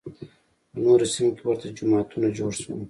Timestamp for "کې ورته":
1.35-1.67